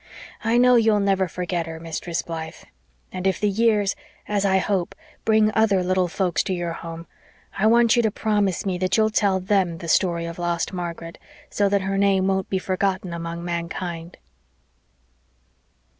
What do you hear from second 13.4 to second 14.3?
humankind."